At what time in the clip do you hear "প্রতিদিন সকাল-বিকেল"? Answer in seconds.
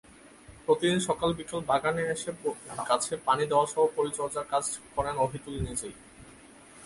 0.65-1.59